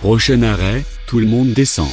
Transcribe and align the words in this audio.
Prochain 0.00 0.42
arrêt, 0.42 0.82
tout 1.06 1.18
le 1.18 1.26
monde 1.26 1.52
descend. 1.52 1.90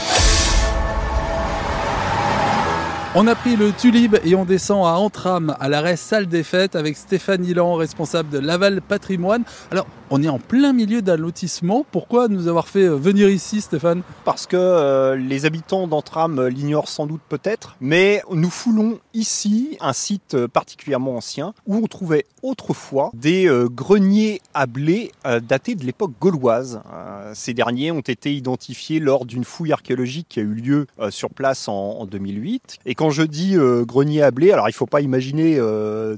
On 3.16 3.28
a 3.28 3.36
pris 3.36 3.58
le 3.58 3.74
Tulib 3.74 4.16
et 4.24 4.34
on 4.36 4.46
descend 4.46 4.86
à 4.86 4.98
Antram, 4.98 5.58
à 5.60 5.68
l'arrêt 5.68 5.98
salle 5.98 6.28
des 6.28 6.44
fêtes, 6.44 6.78
avec 6.78 6.96
Stéphane 6.96 7.44
Hilan, 7.44 7.74
responsable 7.74 8.30
de 8.30 8.38
Laval 8.38 8.82
Patrimoine. 8.82 9.44
Alors, 9.72 9.88
on 10.10 10.24
est 10.24 10.30
en 10.30 10.40
plein 10.40 10.72
milieu 10.72 11.02
d'un 11.02 11.18
lotissement. 11.18 11.86
Pourquoi 11.92 12.28
nous 12.28 12.48
avoir 12.48 12.68
fait 12.68 12.86
euh, 12.86 12.96
venir 12.96 13.28
ici, 13.28 13.60
Stéphane? 13.60 14.04
Parce 14.24 14.46
que 14.46 14.56
euh, 14.56 15.16
les 15.16 15.46
habitants 15.46 15.88
d'Antram 15.88 16.48
l'ignorent 16.48 16.88
sans 16.88 17.08
doute 17.08 17.22
peut-être, 17.28 17.76
mais 17.82 18.22
nous 18.32 18.50
foulons 18.50 19.00
ici 19.14 19.78
un 19.82 19.94
site 19.94 20.36
euh, 20.36 20.48
particulièrement 20.48 21.18
ancien 21.18 21.54
où 21.66 21.78
on 21.78 21.88
trouvait 21.88 22.26
autrefois 22.44 23.10
des 23.14 23.50
greniers 23.72 24.42
à 24.54 24.68
blé 24.68 25.12
datés 25.42 25.76
de 25.76 25.84
l'époque 25.84 26.12
gauloise. 26.22 26.82
Ces 27.34 27.54
derniers 27.54 27.92
ont 27.92 28.02
été 28.02 28.34
identifiés 28.34 29.00
lors 29.00 29.26
d'une 29.26 29.44
fouille 29.44 29.72
archéologique 29.72 30.28
qui 30.30 30.40
a 30.40 30.44
eu 30.44 30.54
lieu 30.54 30.88
sur 31.10 31.30
place 31.30 31.68
en, 31.68 32.06
2008. 32.06 32.78
Et 32.86 32.96
quand 32.96 33.10
je 33.10 33.24
dis 33.24 33.56
grenier 33.86 34.22
à 34.22 34.32
blé, 34.32 34.52
alors 34.52 34.68
il 34.68 34.72
ne 34.72 34.76
faut 34.76 34.86
pas 34.86 35.02
imaginer 35.02 35.60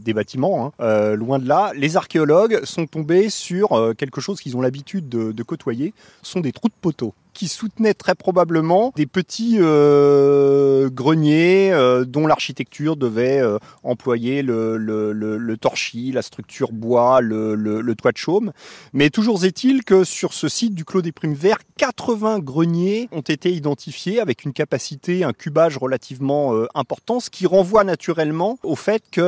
des 0.02 0.14
bâtiments, 0.14 0.74
hein, 0.80 1.16
loin 1.16 1.40
de 1.40 1.48
là. 1.48 1.72
Les 1.76 1.98
archéologues 1.98 2.64
sont 2.64 2.86
tombés 2.86 3.30
sur 3.30 3.74
euh, 3.74 3.94
quelque 3.94 4.22
chose 4.22 4.40
qu'ils 4.40 4.56
ont 4.58 4.62
l'habitude 4.62 5.10
de, 5.10 5.32
de, 5.32 5.44
côtoyer, 5.44 5.94
sont 6.22 6.40
des 6.40 6.52
trous 6.52 6.68
de 6.68 6.74
poteaux 6.80 7.14
qui 7.40 7.48
soutenaient 7.48 7.94
très 7.94 8.16
probablement 8.16 8.92
des 8.98 9.06
petits 9.06 9.60
euh, 9.62 10.90
greniers 10.90 11.72
euh, 11.72 12.04
dont 12.04 12.28
l'architecture 12.28 12.98
devait 12.98 13.40
euh, 13.40 13.60
employer 13.84 14.42
le, 14.42 15.56
torchis, 15.56 16.12
la 16.12 16.22
structure 16.22 16.74
bois, 16.74 17.22
le, 17.22 17.94
toit 17.96 18.12
de 18.12 18.18
chaume. 18.18 18.52
Mais 18.92 19.10
toujours 19.10 19.46
est-il 19.46 19.86
que 19.86 20.04
sur 20.04 20.34
ce 20.34 20.50
site 20.50 20.76
du 20.76 20.84
Clos 20.84 21.02
des 21.02 21.14
Primes 21.14 21.34
Verts, 21.34 21.60
80 21.78 22.40
greniers 22.40 23.08
ont 23.14 23.22
été 23.22 23.54
identifiés 23.54 24.20
avec 24.20 24.44
une 24.44 24.52
capacité, 24.52 25.24
un 25.24 25.32
cubage 25.32 25.78
relativement 25.78 26.54
important, 26.76 27.22
ce 27.22 27.30
qui 27.30 27.48
renvoie 27.48 27.86
naturellement 27.86 28.60
au 28.64 28.76
fait 28.76 29.02
qu'il 29.12 29.24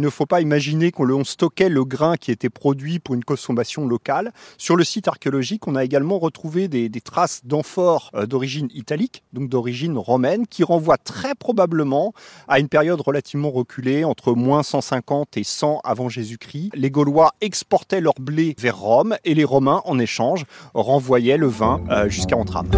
ne 0.00 0.10
faut 0.10 0.26
pas 0.26 0.42
imaginer 0.42 0.92
qu'on 0.92 1.24
stockait 1.24 1.70
le 1.70 1.86
grain 1.86 2.18
qui 2.18 2.30
était 2.30 2.50
produit 2.50 2.98
pour 2.98 3.14
une 3.14 3.24
consommation 3.24 3.86
locale. 3.86 4.32
Sur 4.58 4.76
le 4.76 4.84
site 4.84 5.08
archéologique, 5.08 5.66
on 5.66 5.76
a 5.76 5.84
également 5.84 6.18
retrouvé 6.18 6.68
des 6.68 7.00
traces 7.00 7.37
d'amphores 7.44 8.10
euh, 8.14 8.26
d'origine 8.26 8.68
italique, 8.74 9.22
donc 9.32 9.48
d'origine 9.48 9.96
romaine, 9.98 10.46
qui 10.46 10.64
renvoie 10.64 10.96
très 10.96 11.34
probablement 11.34 12.12
à 12.48 12.58
une 12.58 12.68
période 12.68 13.00
relativement 13.00 13.50
reculée, 13.50 14.04
entre 14.04 14.32
moins 14.32 14.62
150 14.62 15.36
et 15.36 15.44
100 15.44 15.80
avant 15.84 16.08
Jésus-Christ. 16.08 16.70
Les 16.74 16.90
Gaulois 16.90 17.32
exportaient 17.40 18.00
leur 18.00 18.14
blé 18.20 18.54
vers 18.58 18.78
Rome 18.78 19.16
et 19.24 19.34
les 19.34 19.44
Romains, 19.44 19.82
en 19.84 19.98
échange, 19.98 20.44
renvoyaient 20.74 21.36
le 21.36 21.48
vin 21.48 21.80
euh, 21.90 22.08
jusqu'à 22.08 22.36
Antram. 22.36 22.68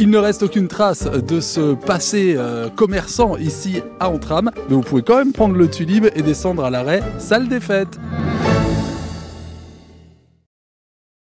Il 0.00 0.10
ne 0.10 0.18
reste 0.18 0.44
aucune 0.44 0.68
trace 0.68 1.04
de 1.04 1.40
ce 1.40 1.74
passé 1.74 2.34
euh, 2.36 2.68
commerçant 2.68 3.36
ici 3.36 3.82
à 3.98 4.10
Antram, 4.10 4.52
mais 4.68 4.76
vous 4.76 4.82
pouvez 4.82 5.02
quand 5.02 5.16
même 5.16 5.32
prendre 5.32 5.56
le 5.56 5.68
Tulib 5.68 6.06
et 6.14 6.22
descendre 6.22 6.64
à 6.64 6.70
l'arrêt 6.70 7.02
Salle 7.18 7.48
des 7.48 7.58
Fêtes. 7.58 7.98